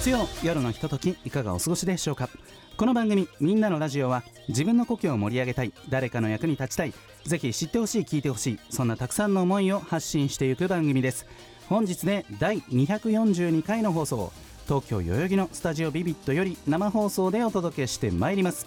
[0.00, 2.30] 月曜夜のひとときいかがお過ごしでしょうか？
[2.78, 6.94] この番組「みんなのラジオは」自分の故郷を盛り上げたい誰かの役に立ちたい
[7.26, 11.26] ぜひ知ってほしい聞いてほしいそんなたくさんの思いを発信していく番組です。
[11.68, 14.32] 本日で第242回の放送
[14.66, 18.66] 東京代々木のスタジオビビットより生放送でお届けしてまいります。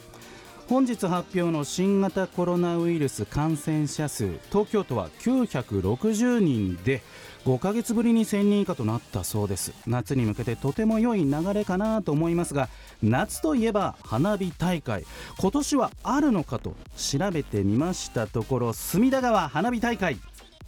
[0.70, 7.02] 本日発表の新型コロナウイルス感染者数東京都は960人で
[7.46, 9.74] 5ヶ月ぶりに1000人以下となったそうです。
[9.86, 12.70] 夏に向けてとても良い流れかなと思いますが
[13.02, 15.04] 夏といえば花火大会。
[15.38, 20.18] 今年はあるのかと調べてみましたところ隅田川花火大会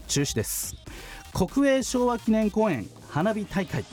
[0.08, 0.76] 中止です。
[1.34, 3.86] 国営昭和記念公園花火大会。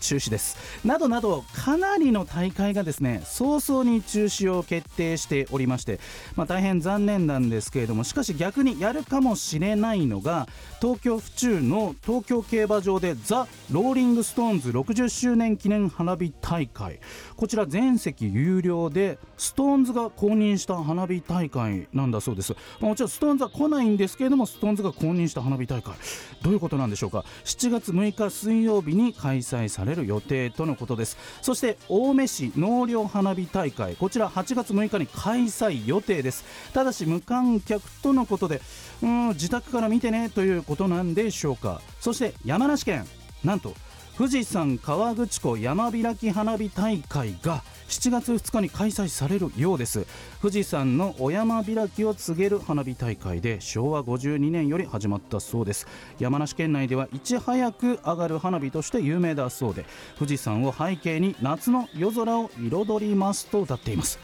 [0.00, 0.56] 中止です。
[0.84, 6.00] などなどかなりの大会がですね早々に中止を決定しておりまして、
[6.36, 10.48] まあ、大変残念なんですけれどもしかし逆にやるかもしれないのが
[10.80, 17.00] 東京府中の東京競馬場でザ・ローリング・ストーンズ60周年記念花火大会。
[17.36, 25.94] こちら全席有料でストーンズが公認した花火大会なんだそうです、まあもちろんストーンズは来ないんですけれどもストーンズが公認した花火大会。
[26.42, 31.16] どういうことなんでしょうか？7月6日水曜日に開催される予定とのことです。
[31.42, 36.44] そして青梅市納涼花火大会こちら8月6日に開催予定です。
[36.72, 38.60] ただし無観客とのことで
[39.02, 41.80] うん自宅から見てねということなんでしょうか。
[42.00, 43.06] そして山梨県
[43.44, 43.74] なんと
[44.20, 50.06] 富士山河口湖山開き花火大会が7月2日に開催されるようです。
[50.42, 55.86] 富士山のお山開きを告げる花火大会で昭和52年より始まったそうです。
[56.18, 59.86] 山梨県内ではいち早く上がる花火として有名だそうで
[60.18, 64.18] 富士山を背景に夏の夜空を彩りますと歌っています。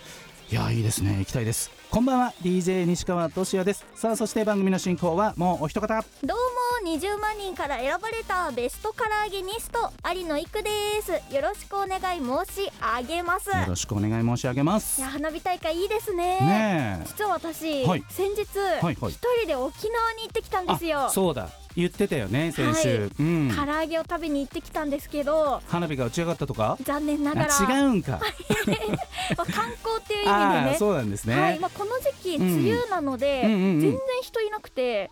[0.53, 1.21] いやいいですね。
[1.21, 1.76] 行きたいです。
[1.91, 3.87] こんばんは DJ 西川俊也です。
[3.95, 6.03] さあそして番組の進行はもうお一方。
[6.23, 10.71] どうも20万人から選ばれたベスト唐揚げニスト有野育で
[11.03, 11.13] す。
[11.35, 13.49] よろしくお願い申し上げます。
[13.49, 15.01] よろしくお願い申し上げます。
[15.01, 16.41] いや花火大会いいですね。
[16.41, 17.07] ねえ。
[17.07, 18.05] 実は私、はい。
[18.11, 19.13] 先日一、はいはい。
[19.13, 21.07] 人で沖縄に行ってきたんですよ。
[21.07, 23.53] あそうだ言ってたよね先週、はいうん。
[23.55, 26.79] 唐揚げを食べに行ってきたんですけど花火が打ち上がったとか？
[26.83, 27.49] 残念ながら。
[27.51, 28.13] あ違うんか、
[29.37, 30.77] まあ観光っていう意味でね。
[30.79, 31.59] そうなんですね、はい。
[31.59, 32.61] まあ、この時期うん。
[32.61, 33.81] 梅雨なので、うんうんうん。
[33.81, 35.11] 全然人いなくて、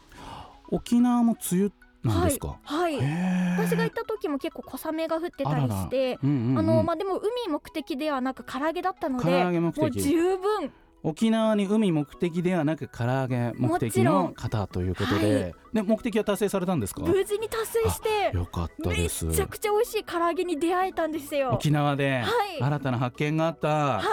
[0.70, 1.70] 沖縄も梅雨
[2.02, 6.58] なんですか、はい、はい、私が行った時も結構小雨が降ってたりしてうんうんうん。
[6.58, 10.70] あのまあでも海目的ではなく唐揚げだったの唐でもう十分
[11.04, 15.54] 沖縄に海目的ではなく唐揚げ目的の方ということで、はい。
[15.74, 17.02] で目的は達成されたんですか？
[17.02, 19.30] 無事に達成してよかっためです。
[19.30, 21.50] ちゃくちゃ美味しい唐揚げに出会えたんですよ。
[21.52, 22.26] 沖縄では
[22.58, 22.62] い。
[22.62, 24.04] 新たな発見があった、はい、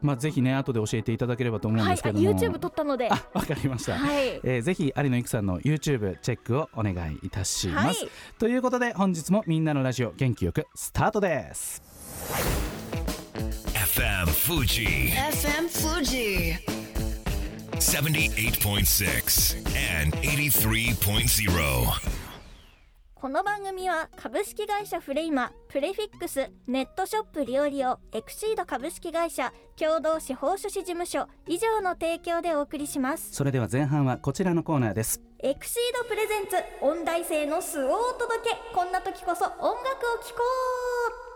[0.00, 3.98] まあぜひね後で教えていただければと思うんですけども、YouTube 撮ったので、はあわかりました、い、
[4.44, 8.10] えーぜひ有野育さんの YouTube チェックをお願いいたします、はい。
[8.38, 12.79] ということで本日もみんなのラジオ元気よくスタートです
[14.20, 15.12] FM Fuji.
[15.12, 16.58] FM Fuji.
[17.78, 19.56] 78.6
[20.02, 21.50] and 83.0.
[23.14, 33.32] この番組は株式会社フレイマプレフィックスネットショップリオリオエクシード株式会社共同司法書士事務所以上の提供でお送りします。
[33.32, 35.22] それでは前半はこちらのコーナーです。
[35.38, 40.42] エクシードプレゼンツ音大生の素をお届けこんな時こそ音楽を聴こ
[41.26, 41.29] う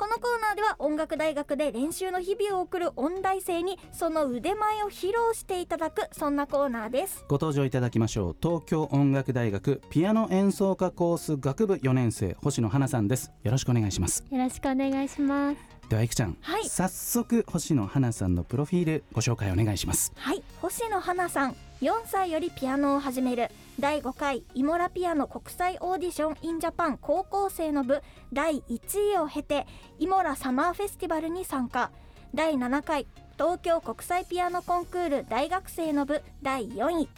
[0.00, 7.22] このコーナーでは音楽大学で練習の日々を送る音大生にその腕前を披露していただくそんなコーナーです。
[7.28, 8.36] ご登場いただきましょう。
[8.42, 13.30] 東京音楽大学ピアノ演奏家コース学部4年生星野花さんです。
[13.42, 14.24] よろしくお願いします。
[14.30, 15.58] よろしくお願いします。
[15.90, 16.66] ではいくちゃん、はい。
[16.66, 20.14] 早速星野花さんのプロフィールご紹介お願いします。
[20.16, 20.42] はい。
[20.62, 23.50] 星野花さん4歳よりピアノを始める。
[23.78, 26.98] 第5回イモラピアノ国際オーディション in Japan。
[26.98, 28.02] 高校生の部
[28.34, 29.66] 第1位を経て
[29.98, 31.90] イモラサマーフェスティバルに参加。
[32.34, 33.06] 第7回
[33.38, 35.26] 東京国際ピアノコンクール。
[35.30, 37.08] 大学生の部第4位。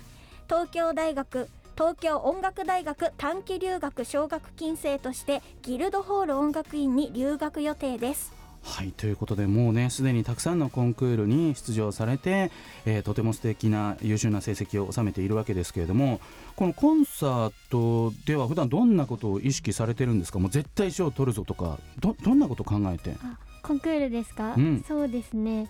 [0.48, 8.41] 東京大学東京音楽大学短期留学奨学金生としてギルドホール音楽院に留学予定です。
[8.64, 12.50] はいということでもうねすでにたくさんのコンクールに出場されて、
[12.86, 16.20] えーとても素敵な優秀な成績を収めているわけですけれども
[16.54, 20.38] このコンサートでは普段どんなことを意識されてるんですか？
[20.38, 23.16] もう絶対賞を取るぞとかどどんなことを考えて？
[23.22, 24.84] あコンクールですか、うん。
[24.86, 25.68] そうですね。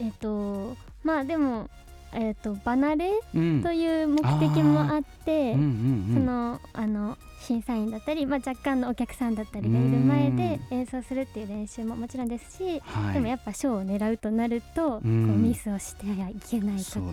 [0.00, 1.70] えっ、とまあでも
[2.12, 3.62] えっ、と離れうん。
[3.62, 13.14] という目的もあって、うんそのあの審査員だったり、まあ、若干のお客さんだったりがいる前で演奏するっていう練習ももちろんですし、はい。
[13.14, 15.26] でもやっぱ賞を狙うとなると、うん。
[15.28, 17.12] こうミスをしてはいけないとか。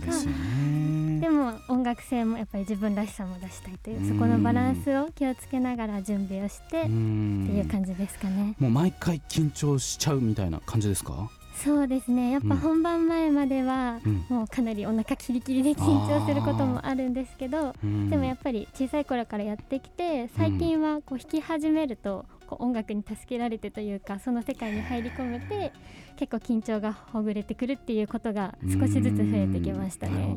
[1.21, 4.09] でも音楽性もやっぱり自分らしさも出したいという、うん。
[4.09, 8.55] そこのバランスを気をつけながら準備をして、っていう感じですかね。
[8.59, 11.29] もう毎回緊張しちゃうみたいな感じですか、
[11.63, 12.31] そうですね。
[12.31, 12.57] やっぱうん。
[12.57, 14.25] 本番前までは、うん。
[14.29, 18.09] もうかなりお腹キリキリで緊張することもあるんですけどうん。
[18.09, 25.71] でもやっぱり小さい頃からやってきて最近はこう弾き始めるとこう音楽に助けられてというかその世界に入り込めて
[26.17, 30.35] 結構緊張がほぐれてくるっていうことが少しずつ増えてきましたね。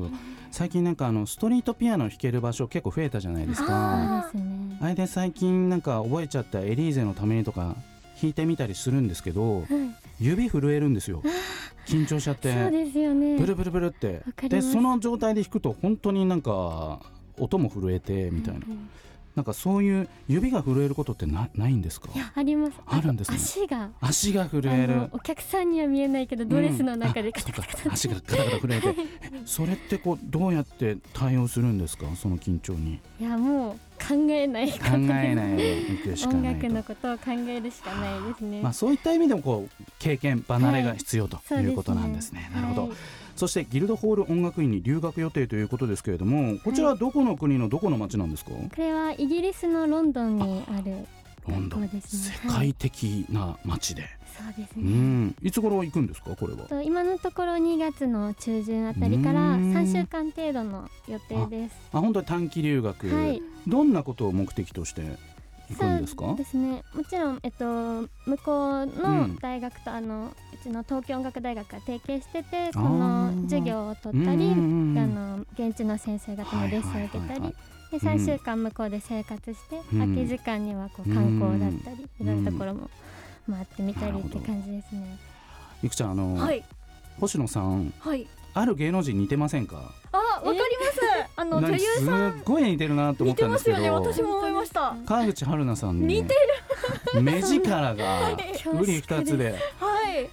[0.50, 4.22] 最近なんかあのストリートピアノ弾ける場所結構増えたじゃないですか。
[4.32, 4.78] そうですね。
[4.80, 7.76] あれで最近なんか覚えちゃったエリーゼのためにとか
[8.20, 11.22] 弾いてみたりするんですけどはい指震えるんですよ。
[11.86, 12.52] 緊張しちゃって。
[12.52, 13.38] そうですよね。
[13.38, 14.22] ブルブルブルって。
[14.48, 17.00] でその状態で弾くと本当になんか
[17.38, 18.60] 音も震えてみたいな。
[18.68, 18.90] うん
[19.38, 22.08] なんかそういう指が震えることってなないんですか？
[22.12, 22.72] いやあります。
[22.86, 23.36] あるんですね。
[23.36, 23.88] と足が。
[24.00, 24.96] 足が震あえる。
[24.96, 27.34] のお客さんには見えないけどドレスの中でうん
[27.92, 28.88] 足がガタガタ震えて。
[28.88, 32.06] えそれってこうどうやって対応するんですか？
[32.16, 32.98] その緊張に。
[33.20, 36.62] いやもう考えない考えないでいくしか音ないと。
[36.64, 38.60] 楽のことを考えるしかないですね。
[38.60, 42.50] まあ、そういった意味でもこう経験離れが必要ということなんですね。
[42.52, 42.90] なるほど、はい
[43.38, 51.06] そしてギルドホール音楽院に留学予定ということですけれどもこちらはどこの国のどこの町なんですか、これはイギリスのロンドンにある
[51.46, 51.82] ロンドン。
[51.82, 51.90] ね。
[52.04, 54.06] 世界的な町で、う
[54.36, 54.82] そうですね。
[54.82, 55.36] ん。
[55.42, 56.36] いつ頃行くんですか？
[56.36, 56.58] これは。
[56.68, 59.72] と今のところ2月の中旬あたりからうん。
[59.72, 61.76] 3週間程度の予定です。
[61.92, 63.42] あ本当に短期留学、はい。
[63.66, 65.02] どんなことを目的として？
[65.70, 66.24] 行くんですか？
[66.26, 66.82] そうですね。
[66.94, 67.64] もちろんえっと
[68.26, 77.54] 向こうの大学と、あのうちの東京音楽大学が提携しててその授業を取ったり、うんうんうんあの現地の先生方のレッスンを受けたり、
[77.90, 80.14] で3週間向こうで生活して、うん。
[80.16, 82.26] 空き時間にはこう観光だったり、うん。
[82.28, 82.90] いろんなところも
[83.50, 85.18] 回ってみたりって感じですね。
[85.82, 86.64] ゆくちゃんあの、はい。
[87.20, 88.26] 星野さんはい。
[88.54, 89.92] ある芸能人似てませんか？
[91.40, 92.30] あの女優さん。
[92.32, 93.76] っごい似てるなと思似ってたんですけど。
[93.76, 94.06] ますよね。
[94.12, 94.96] 私も思いました。
[95.06, 96.34] 川口春奈さんね似て
[97.20, 98.36] 目力が。
[98.58, 99.52] 恐うり二つで。
[99.78, 99.87] はい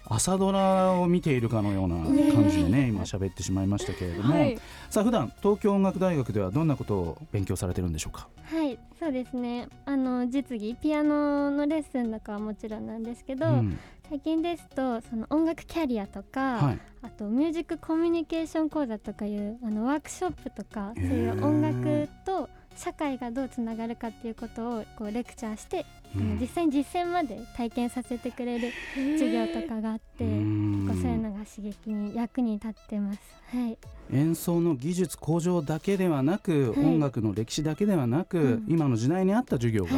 [0.06, 1.96] 朝ドラを見ているかのような
[2.34, 4.60] 感じでね今喋ってしまいましたけれども、はい。
[4.90, 8.28] さあ普段東京音楽大学ではどんなことを勉強されてるんでしょうか？
[8.44, 9.68] はい、そうですね。
[9.86, 13.80] あの実技ピアノのレッスンとかはもちろんなんですけど、うん。
[14.08, 16.80] 最近ですとその音楽キャリアとか、はい。
[17.02, 25.86] あとミュージックコミュニケーション講座とかいうあのワークショップとかそういう音楽と社会がどうつながるかっていうことをこうレクチャーして、
[26.16, 28.72] あの実際に実践まで体験させてくれる
[29.14, 30.86] 授業とかがあって、うん。
[30.88, 33.20] 結構そういうのが刺激に役に立ってます。
[33.54, 33.78] はい、
[34.12, 36.86] 演奏の技術向上だけではなく、はい。
[36.86, 38.66] 音楽の歴史だけではなく、うん。
[38.68, 39.92] 今の時代に合った授業が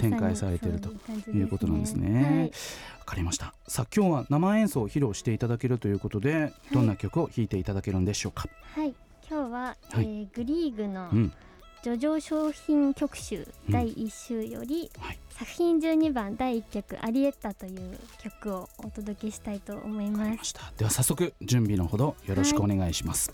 [0.00, 2.50] 展開されているとそういう感じですいうことなんですね。
[2.98, 3.54] わかりました。
[3.68, 8.48] さあ今日は生演奏を披露していただけるということで、どんな曲を弾いていただけるんでしょうか？
[8.74, 8.94] はい、はい、
[9.30, 9.76] 今日は、はい。
[9.92, 11.32] えーグリーグのうん、
[11.84, 15.18] 叙情商品曲集うん第1週より、はい。
[15.28, 20.54] 作品12番第1曲「アリエッタ」という曲をお届けしたいと思います。
[20.78, 23.30] では早速準備のほどよろしくお願いします。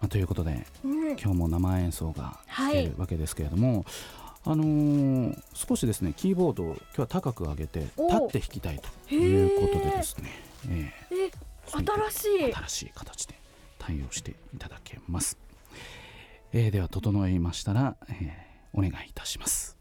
[0.00, 3.86] まあ、ということでうん今日も生演奏が聴けるわけですけれども、
[4.44, 8.78] あのー少しですねキーボードを今日は高く上げて立おって弾きたい
[9.08, 10.30] ということでですね、
[10.68, 11.32] ええー。
[11.66, 12.52] そういった新しい。
[12.52, 13.34] 新しい形で
[13.78, 15.38] 対応していただけます、
[16.52, 19.76] えーでは整いましたら、えーお願いいたします。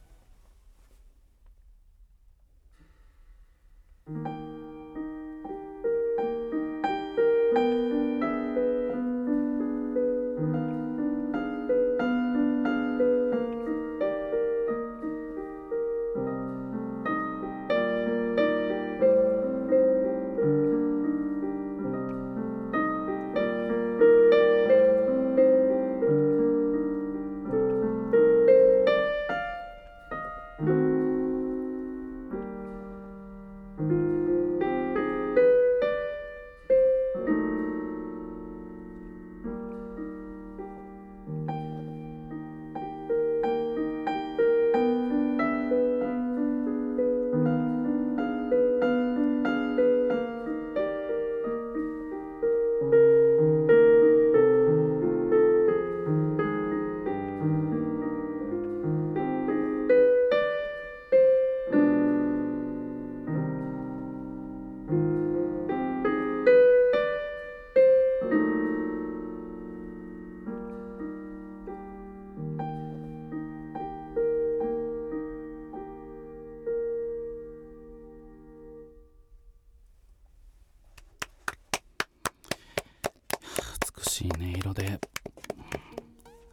[84.19, 84.99] しい音色で。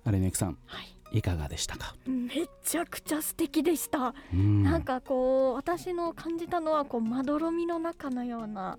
[0.05, 0.93] あれねくさんはい。
[1.13, 4.65] いかがでしたか、めちゃくちゃ素敵でした、うん。
[4.65, 8.77] なんかこう私の感じたのはこうまどろみの中のような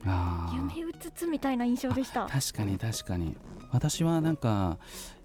[0.53, 2.27] 夢うつつみたいな印象でした。
[2.27, 3.38] 確かに確かに。
[3.72, 4.77] 私はなんか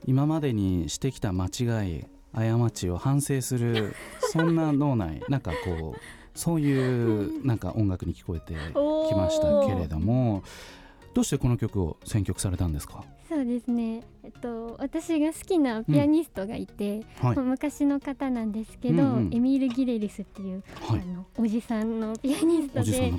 [0.07, 3.95] 今までにしてきた間違い過ちを反省する
[4.33, 10.45] そんな脳内なんかこうそういうなんか音楽に聞こえてきましたけれども
[11.15, 13.05] どうしてこの曲を選曲されたんですか？
[13.29, 17.37] そうですね、えっと、私が好きなピアニストがいて、はい。
[17.37, 19.35] まあ昔の方なんですけど、うんうん。
[19.35, 21.01] エミール・ギレリスっていう、はい。
[21.01, 23.13] あのおじさんのピアニストで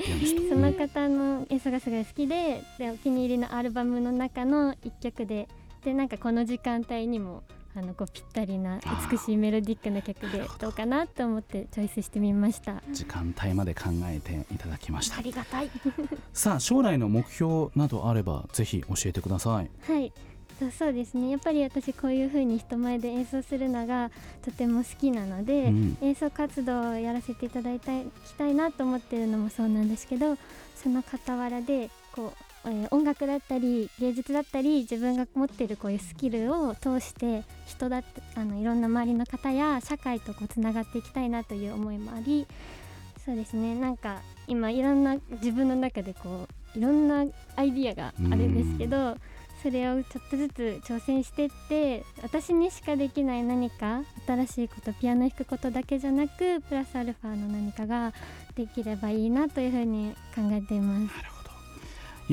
[0.50, 5.48] その方の演奏がすごい好きででお気に入りのアルバムの中の一曲で
[5.84, 7.44] でなんかこの時間帯にも
[7.76, 10.70] あのこうぴったりな美しいメロディックな曲でど。
[10.70, 12.84] うかなと思ってチョイスしてみました。
[12.92, 15.18] 時間帯まで考えていただきました。
[15.18, 15.70] ありがたい。
[16.34, 19.70] さあ将来の目標などあればぜひ教えてください。
[19.92, 20.14] はい。
[20.78, 21.30] そうですね。
[21.30, 24.12] やっぱり私こういう風に人前で演奏するのが
[24.44, 25.98] とても好きなので、うん。
[26.02, 30.38] 演奏活動をやらせていただいたいきたいなと思ってるのもそうなんですけど
[30.76, 42.48] その傍らでこう、えー音楽だったり芸術だったり自分が持ってるこういうスキルを通して人だってあのいろんな周りの方や社会とこうつながっていきたいなという思いもあり
[43.26, 49.18] そうですねなんか今いろんな自分の中でこういろんなアイディアがあるんですけど
[49.62, 58.14] それをちょっとずつ挑戦していって私にしかできない何か新しいことピアノ弾くことだけじゃなくプラスアルファの何かが
[58.56, 61.33] できればいいなというふうに考えています。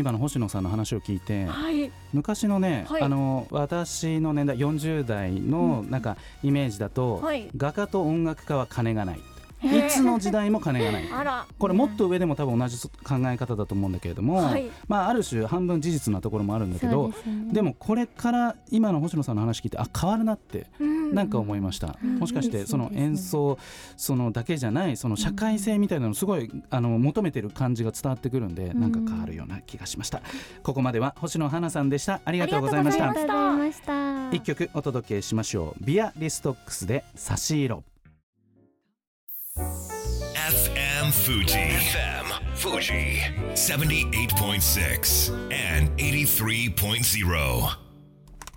[0.00, 1.92] 今の星野さんの話を聞いてはい。
[2.12, 3.02] 昔のね、はい。
[3.02, 7.50] あの私の年代40代のなんかイメージだと、はい。
[7.57, 9.21] 画家と音楽家は金がない
[9.62, 11.05] いつの時代も金がない。
[11.59, 14.71] これもっと上でも多分同じ考え方だと思うんだけれども、はい。
[14.88, 17.52] まあある種半分事実なところもあるんだけどですね。
[17.52, 21.14] でもこれから今の星野さんの話聞いてあ変わるなってうん。
[21.14, 22.19] なんか思いました、うん。
[22.19, 23.59] もしかしてその演奏
[23.97, 28.81] そのだけじゃないその社会性みたいなのすごいあの求めてる感じが伝わってくるんでん。
[28.81, 30.23] なんか変わるような気がしました。
[30.62, 32.21] ここまでは星野花さんでした。
[32.25, 33.11] ありがとうございました。
[33.11, 33.83] ありがとうありがとうございまし
[34.31, 34.37] た。
[34.37, 35.85] 一曲お届けしましょう。
[35.85, 37.83] ビアリストックスで差し色
[41.11, 41.59] FM Fuji.
[41.59, 43.19] FM Fuji.
[43.55, 47.79] 78.6 and 83.0.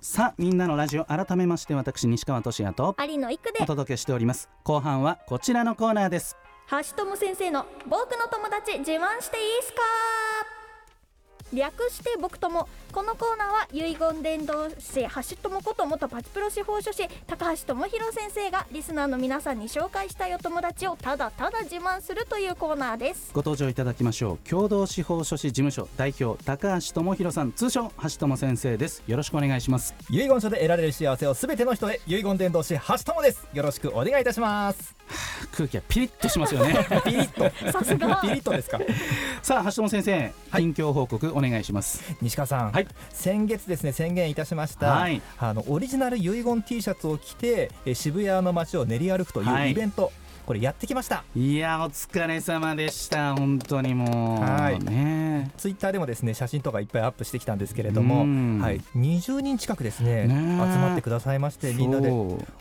[0.00, 6.36] さあみんなのラジオ改めまして私西川俊也と有野育でお届けしております後半はこちらのコーナーです
[6.70, 9.80] 橋友先生の僕の友達自慢していいすか？
[11.52, 23.30] 略して僕友このコーナーは遺言伝道師橋友こと元パチプロ司法書士高橋智博先生がリスナーの皆さんに紹介したいお友達をただただ自慢するというコーナーです。
[23.32, 24.48] ご登場いただきましょう。
[24.48, 29.02] 共同司法書士事務所代表高橋智博さん通称橋友先生です。
[29.06, 29.94] よろしくお願いします。
[30.10, 33.46] 遺言書で得られる幸せをすべての人へ遺言伝道師橋友です。
[33.52, 34.94] よろしくお願いいたします
[35.52, 36.74] 空気がピリッとしますよね。
[37.04, 37.72] ピリッと。
[37.72, 38.16] さすが。
[38.16, 38.80] ピリッとですか。
[39.42, 40.62] さあ橋友先生はい。
[40.62, 42.02] 近況報告お願いします。
[42.20, 42.86] 西川さん、はい。
[43.10, 45.20] 先月ですね宣言いたしました、はい。
[45.38, 50.12] あのオリジナル遺言 T シャツを着てえ渋谷の街を練り歩くというイベント、
[50.46, 51.24] これやってきました。
[51.34, 54.42] いやお疲れ様でした本当にもう。
[54.42, 54.78] はい。
[54.78, 55.50] ね。
[55.56, 58.60] ツイッターでもですね写真とかいっぱいアップしてきたんですけれども、うん。
[58.60, 60.34] はい、20人近くですねね。
[60.34, 62.10] え集まってくださいましてみんなで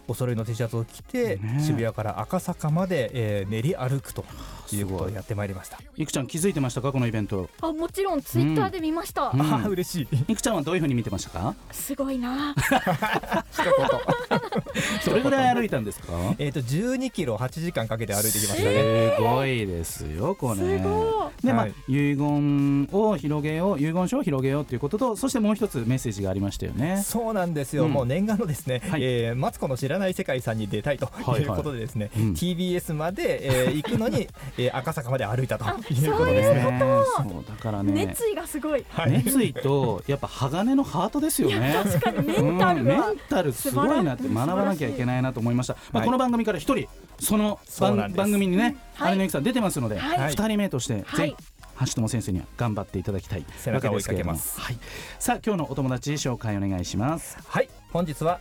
[0.07, 1.57] お揃いの T シャツを着て、ね。
[1.59, 4.25] え渋谷から赤坂まで、えー練り歩くと
[4.71, 5.79] いうことすごいをやってまいりました。
[5.95, 6.91] いくちゃん気づいてましたか？
[6.91, 7.49] このイベント。
[7.61, 9.41] あもちろんツイッターで見ました、うん。
[9.41, 10.31] ああ嬉しい。
[10.31, 11.55] いくちゃんはどういうふうに見てましたか？
[11.71, 12.55] すごいな。
[15.05, 16.13] どれぐらい歩いたんですか？
[16.39, 19.13] えっと12キロ8時間かけて歩いてきましたね。
[19.17, 20.55] すごいですよこれ。
[20.55, 21.73] すごいでまあ、はい。
[21.87, 27.01] 遺言を広げよう遺言書を広げようということとそしてもう一つメッセージがありましたよね。
[27.03, 27.91] そうなんですよ、うん。
[27.93, 29.03] もう念願のですね、はい。
[29.03, 32.23] えーマツコの知らない世界さんに出たいとはいいうことでですね、うん。
[32.33, 36.63] TBS まで、えー 行くのに、えー赤坂まで歩いたとあいうことですね。
[36.71, 36.79] ね。
[37.17, 38.05] そうだからね。
[38.05, 38.85] 熱意がすごい。
[38.89, 39.11] はい。
[39.11, 41.75] 熱意とやっぱ鋼のハートですよね。
[41.83, 46.05] 確かにメンタルうんメがンタルすごいなって学ばなきゃいけないなと思いました、まあ、はい。
[46.07, 46.87] この番組から一人
[47.19, 49.13] その番組にね、はい。
[49.13, 50.17] 有野由紀さん出てますので、はい。
[50.17, 50.29] はい。
[50.31, 51.29] 二人目として、はい。
[51.29, 53.45] ぜひ橋友先生には頑張っていただきたい。
[53.57, 54.87] 背中を追いかけわますけですけれども。
[54.87, 57.37] はい、さあ今日のお友達紹介お願いします。
[57.45, 57.69] はい。
[57.91, 58.39] 本日は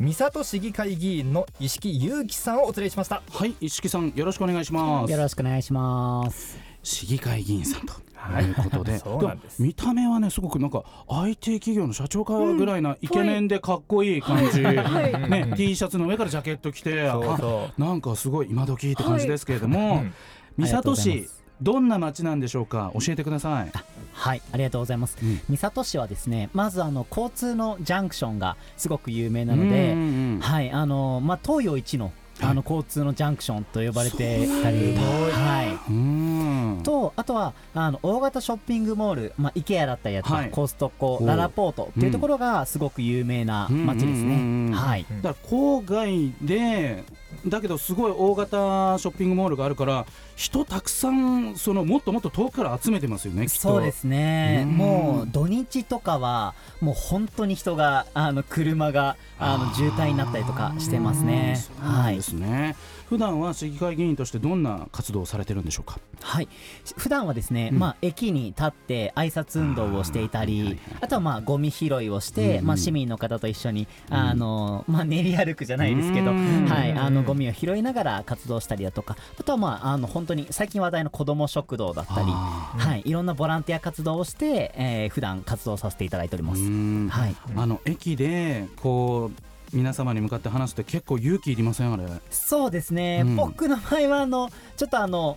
[0.00, 3.22] 三郷市議会議員の石木裕樹さんをお連れしました。
[3.30, 3.54] はい。
[3.60, 5.12] 一色さんよろしくお願いします。
[5.12, 6.58] よろしくお願いします。
[6.82, 7.92] 市議会議員さんと。
[7.92, 8.00] は
[8.40, 8.44] い。
[8.44, 9.00] いうことで、
[9.58, 15.30] 見た目はねすごくなんか IT 企業の社長かぐらいなイケメンでかっこいい感じ、はい。
[15.30, 20.14] ね T シャツの上からジャケット着てそうそあなんかすごい今時って感じですけれども、うん
[20.58, 21.28] 三郷市
[21.62, 22.92] どんな町なんでしょうか？
[22.94, 23.72] 教えてください。
[24.12, 24.42] はい。
[24.52, 25.56] ありがとうございます、うん。
[25.56, 29.94] 三郷市はですねまずあの交通のジャンクションがすごく有名なので、
[30.40, 30.70] はい。
[30.70, 36.80] あのまあ東洋一のあの交通のジャンクションと呼ばれてたり、はい、うん。
[36.82, 40.50] とあとはあの大型ショッピングモール、まあ、IKEA だったりだとか、はい。
[40.50, 44.74] コストコララポートっていうところがすごく有名な街ですね。
[44.74, 45.06] はい。
[45.22, 47.04] だから郊外で
[47.46, 53.60] だけどすごい大型ショッピングモールがあるから人たくさんそのもっともっと遠くから集めてますよねきっと。
[53.60, 54.76] そうですね、うん。
[54.76, 61.56] もう土日とかはもう本当に人があの車があの渋滞になったりとかしてますね。
[61.58, 62.76] そうですね、
[63.12, 66.00] 普段は市議会議員としてどんな活動をされてるんでしょうか？
[66.22, 66.48] はい、
[66.96, 67.78] 普段はですね、うん。
[67.78, 71.08] まあ、駅に立って挨拶運動をしていたりあ,、あーはいはいはい。
[71.08, 74.16] とはまあゴミ拾いをして、うんうんまあ、市民の方と一緒に、うん。
[74.16, 76.64] あのまあ、練り歩くじゃないですけど、うん。
[76.66, 86.62] はい、あのゴミを拾いながら活動したりだとかあとは、まあ、あの本当に最近話題の子ども食堂だったり、あはい、いろんなボランティア活動をして、えー、普段活動させていただいております。
[86.62, 87.36] はい。
[87.56, 92.04] あの駅でこう皆様に向かって話すって結構勇気いりませんあれ。
[92.30, 93.36] そうですね、うん。
[93.36, 95.36] 僕の場合はあのちょっとあの、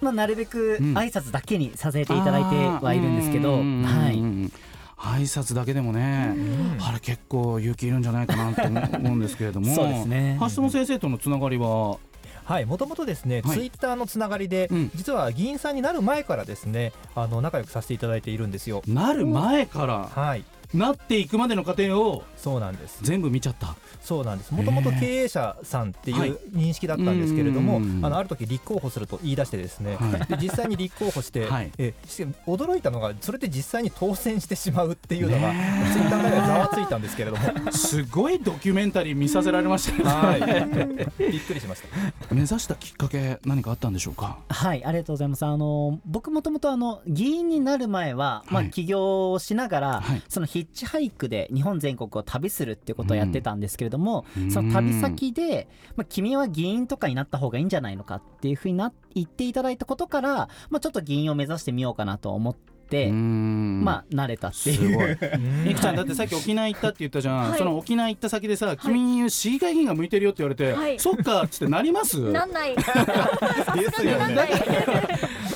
[0.00, 0.94] まあ、なるべくうん。
[0.96, 6.34] 挨拶だけにさせていただいてはいるんですけど、うんはい、挨拶だけでもね、
[6.80, 8.62] あれ結構勇気いるんじゃないかなと
[8.98, 9.72] 思うんですけれども。
[9.76, 10.38] そうですね。
[10.40, 11.98] 橋本先生とのつながりは？
[12.44, 13.56] はい、もともとですね、はい。
[13.58, 14.90] ツイッターのつながりで、うん。
[14.94, 18.82] 実は議員さんになる前からですね、あの仲良くさせていただいているんですよ。
[18.88, 20.08] なる前から？
[20.08, 20.44] はい、
[20.74, 22.98] なっていくまでの過程をそうなんです。
[23.02, 23.74] 全部見ちゃった。
[24.02, 24.52] そうなんです。
[24.52, 26.30] もともと経営者さんっていはい。
[26.30, 30.26] う認識だったんですけれども、うんあのある時立候補すると言い出してですね、はい。
[30.26, 31.72] で実際に立候補して、はい。
[31.78, 31.94] え
[32.46, 35.50] 驚いたのがそれで実際に当選してしまうっていうのが、
[35.92, 40.04] ツイッター界ではざわついたんですけれども、すごいドキュメンタリー見させられましたね。
[40.04, 42.34] はい、びっくりしました。
[42.34, 44.38] 目指したきっかけ何かあったんでしょうか？
[44.48, 45.46] はい、ありがとうございます。
[45.46, 48.70] あの僕もともとあの議員になる前は、まあはい。
[48.70, 50.22] 起業をしながら、はい。
[50.28, 54.50] そのヒッチハイクで日本全国を旅するっていうことをやってたんですけれども、うん。
[54.50, 64.96] その旅先で、まあ君は議員とかになった方がいいんじゃないのかっていうふうにな言っていただいたことから、まあちょっと議員を目指してみようかなと思って、ままあ慣れたってすいう。
[64.96, 65.16] ごい。
[65.66, 67.58] みくちゃんだってさっき沖縄行ったって言ったじゃん、はい。
[67.58, 70.98] その沖縄行った先でさ君市議会議員が向いてるよって言われて、はい。
[70.98, 72.18] そっかっつってなります？
[72.32, 72.74] なんない。
[72.80, 72.92] さ
[73.92, 74.48] すがになんない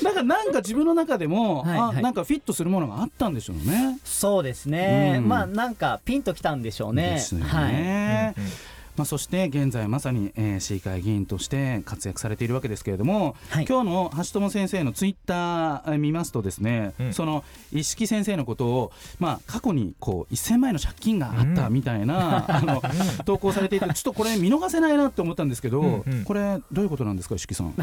[0.05, 1.97] なんかなんか自分の中でも、はいはい。
[1.97, 3.99] あなんかフィットするものがあったんでしょうね。
[4.03, 5.27] そうですね、うん。
[5.27, 7.11] まあなんかピンときたんでしょうね。
[7.11, 7.45] ですよね。
[7.45, 7.73] はい。
[7.73, 8.51] うんうん。
[8.95, 13.65] まあ、そして現在まさに、えー市議会議員として活躍されているわけですけれども、はい。
[13.65, 17.13] 今日の橋友先生のツイッターえー見ますとですね、うん。
[17.13, 22.81] その一色先生のことを、まあ、過去にこう1000万円の借金があったみたいな、 あの
[23.25, 26.23] 投稿されていてちょっとこれ見逃せないなって思ったんですけど、うんうん。
[26.23, 27.73] これどういうことなんですか一色さん。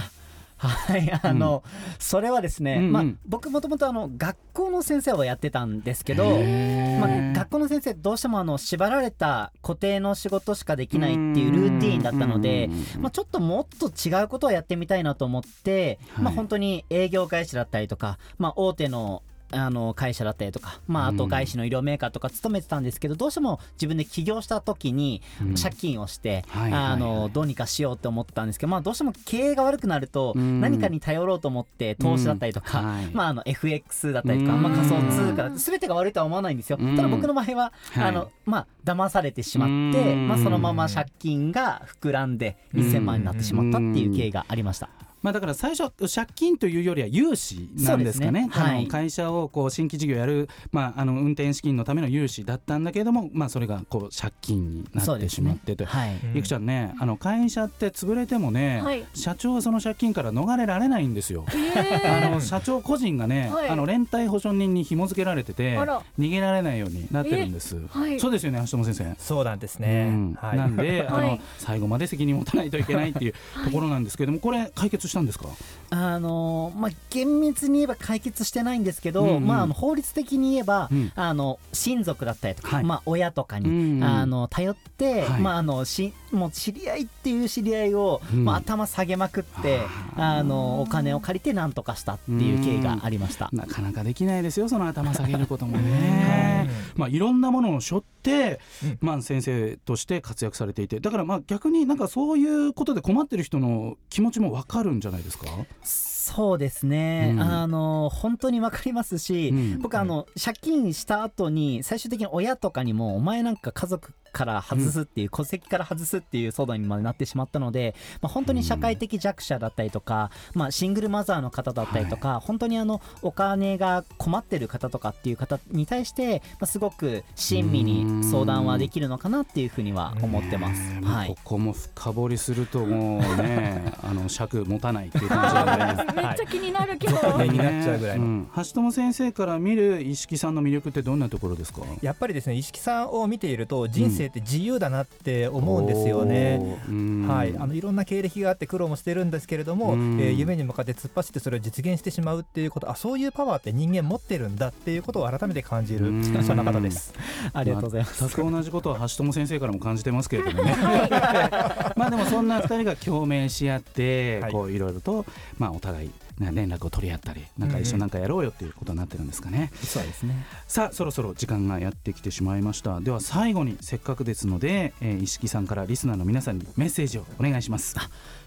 [0.69, 1.63] はい、あの、
[1.99, 2.93] それはですね、うんうん。
[2.93, 16.25] まあ、僕もともとあの学校の先生をやってたんですけど、まあ、学校の先生どうしてもあの縛られた固定の仕事しかできないっていうルーティーンだったのでうんうん、まあ、ちょっともっと違うことをやってみたいなと思って、はい。
[16.25, 25.55] まあ、本当に営業会社だったりとか、まあ、大手のあの会社だったりとか、まあ、あと外資の医療メーカーとか勤めてたんですけど、どうしても自分で起業した時にうん。
[25.61, 30.61] 借金をして、あのどうにかしようって思ったんですけど、まあ、どうしても経営が悪くなるとうん。
[30.61, 32.83] 何かに頼ろうと思って投資だったりとか、
[33.13, 36.79] まあ、あの FX だったりとか、うんまあ、仮想通貨全てが悪いとは思わないんですよ。
[36.81, 36.97] うん。
[36.97, 38.05] ただ僕の場合は、はい。
[38.05, 40.29] あのまあ騙されてしまって、うん。
[40.29, 45.10] まあ、そのまま借金が膨らんで1000万になってしまったっていう経緯がありました。
[45.23, 48.43] まあ、だから最初借金というよりは融資なんですかね。
[48.43, 55.85] ねはいあの会社をこう新規事業やる、まあ、あの運転資金のための融資だったんだけれども、まあ、それがこう借金になってしまってと。
[55.85, 56.11] はい。
[56.25, 56.33] うん。
[56.35, 59.05] ゆくちゃんねあの会社って潰れてもね、はい。
[59.15, 61.45] 社長はその借金から逃れられないんですよ。
[61.75, 63.69] えあの社長個人がね、はい。
[63.69, 67.77] あの連帯保証人に紐付けられてて逃げられないようになってるんです。
[67.89, 68.19] はい。
[68.19, 69.15] そうですよね橋本先生。
[69.19, 70.09] そうなんですうね。
[70.09, 70.35] ん。
[70.35, 70.57] はい。
[70.57, 71.41] なんで、あのはい。
[71.59, 75.49] 最後まで責任を持たないといけないっていうところなんですけれども、これ解決したんですか？
[75.93, 79.47] あのまあ、厳密に言えば解決してないんですけど、うんうん。
[79.49, 81.13] まあ、あの法律的に言えば、うん。
[81.17, 82.85] あの親族だったりとか、はい。
[82.85, 85.41] まあ、親とかに、うんうんあの頼って、はい。
[85.41, 88.45] まあ、あのしもう知り合いっていう知り合いを、うん。
[88.45, 89.81] まあ、頭下げまくって
[90.17, 93.51] ああのお金を借りてなんとかしたっていう経緯がありました。
[93.53, 96.99] なかなかできないですよその頭下げることも はねい。
[96.99, 98.99] まあいろんなものを背負って、うん。
[99.01, 101.01] まあ先生として活躍されていて。
[101.01, 105.47] だからまあ逆になんかそういうことで困ってる人の気持ちもわかるんじゃないですか？
[105.83, 107.41] そうですね、うん。
[107.41, 109.79] あの本当にわかりますし、うん。
[109.81, 130.81] 僕あの借金した後に最終的に親とかにもお前なんか家族から外すっていう、戸籍から外すっていう騒動にまでなってしまったので、まあ、本当に社会的弱者だったりとか、まあ、シングルマザーの方だったりとか、本当にあのお金が困ってる方とかっていう方に対して、まあ、すごく親身に相談はできるのかなっていうふうには思ってます。
[131.03, 131.29] はい。
[131.29, 138.25] ここも深掘りするともうね あの尺持たないっていう感じでねめっちゃ気になるけど、ねになっちゃうぐらいの。
[138.25, 138.51] ん。
[138.57, 141.83] 橋友先生から見る石木さんの魅力ってどんなところですか？
[142.03, 146.79] やっぱりですね石木さんを見ていると人生って自由だなって思うんですよね。
[147.27, 150.21] はい、あのいろんな経歴があって苦労もしてるんですけれども、うん。
[150.21, 156.45] えー夢に向かって突っ走ってそれを実現してしまうっていうことあそういうパワーって人間持ってるんだっていうことを改めて感じるうん。
[156.45, 157.13] そんな方です。
[157.53, 158.27] ありがとうございます。
[158.27, 160.75] 全く同じことは橋友先生からも感じてますけれどもね。
[161.97, 164.53] まあでもそんな2人が共鳴し合ってはい。
[164.53, 165.27] こういろいろと
[165.59, 170.47] まあお互いね連絡を取り合ったりなんか一緒になんかやろうよっていうことになってるんですかね、そうですね。
[170.67, 173.01] さあそろそろ時間がやってきてしまいました。
[173.01, 177.97] では最後にせっかくですので、えー、石木さんからリスナーの皆さんにメッセージをお願いします。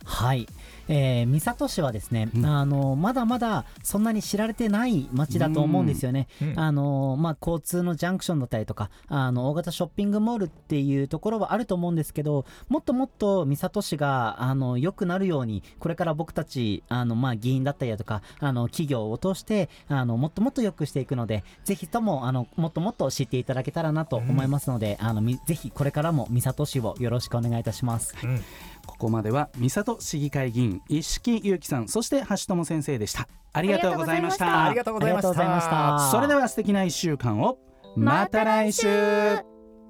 [0.05, 0.47] はい、
[0.87, 2.45] えー、三郷市はですね、うん。
[2.45, 6.27] あのまだまだそんなに知られてない街だと思うんですよね。
[6.41, 6.59] うん。
[6.59, 28.15] あのまあ、交通のジャンクションだったりとかあの大型ショッピングモールっていうところはあると思うんですけどもっともっと三郷市があの良くなるようにこれから僕たちあの、まあ、議員だったりだとかあの企業を通してあのもっともっと良くしていくのでぜひともあのもっともっと知っていただけたらなと思いますので、あのみぜひこれからも三郷市をよろしくお願いいたします。
[28.23, 28.41] うん
[28.85, 33.27] ここまでは三郷市議会議員石木祐樹さんそして橋友先生でした。
[33.53, 34.65] ありがとうございました。
[34.65, 35.33] ありがとうございました。
[35.33, 36.09] た。
[36.11, 37.57] それでは素敵な1週間を。
[37.95, 38.87] また来週。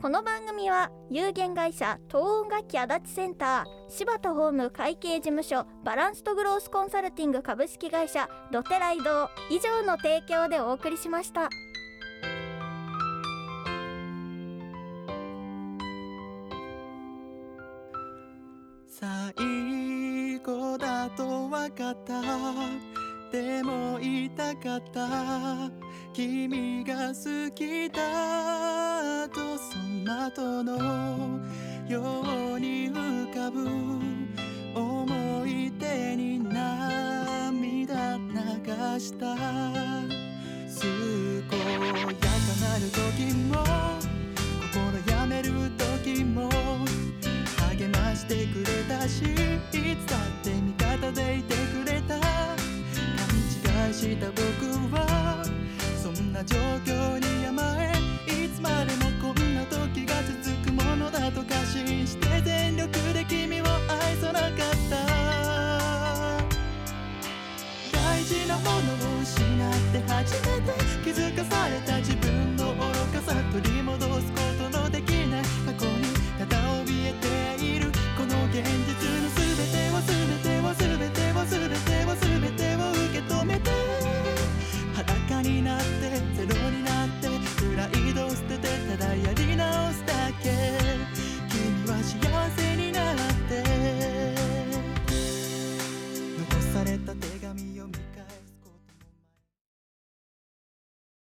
[0.04, 11.50] この番組は有限会社東音楽器足立センター柴田ホーム会計事務所バランスとグロースコンサルティング株式会社ドテライド以上の提供でお送りしました。
[19.04, 22.22] 最後だと分かった。
[23.34, 25.70] でも言いたかった。
[26.14, 31.42] 君が好きだとその後の
[31.86, 33.68] ように浮かぶ。
[34.74, 39.36] 思い出に涙流した。
[40.80, 43.52] 健やかなる時も
[44.72, 45.52] 心やめる
[46.02, 46.50] 時も。
[47.76, 52.20] 励ましてくれたしいつだって味方でいてくれた。
[52.20, 52.28] 勘
[53.88, 54.42] 違いした僕
[54.96, 55.44] は
[56.02, 56.56] そんな状
[56.86, 57.94] 況に甘え
[58.46, 64.52] いつまでもこんな時が続くものだと過信して全力で君を愛さなかっ
[64.90, 64.96] た。
[67.92, 68.78] 大事なもの
[69.18, 70.72] を失って初めて
[71.04, 72.82] 気づかされた自分の愚
[73.18, 74.43] かさ取り戻すこと。